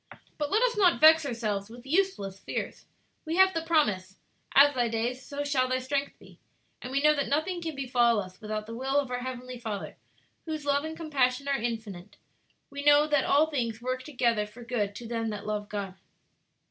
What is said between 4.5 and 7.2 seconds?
'As thy days, so shall thy strength be.' And we know